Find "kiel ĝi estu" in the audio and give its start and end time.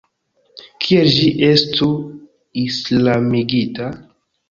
0.85-1.91